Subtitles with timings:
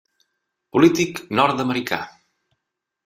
[0.77, 2.03] Polític nord-americà.